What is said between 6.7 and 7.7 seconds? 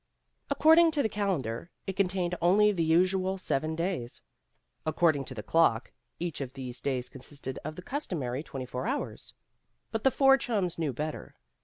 days consisted